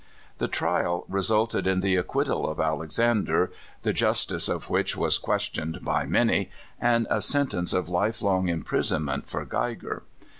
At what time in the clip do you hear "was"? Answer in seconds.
4.97-5.19